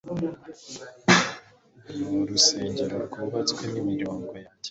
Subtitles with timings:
[2.07, 4.55] Mu rusengero rwubatswe n'imirongo yanjye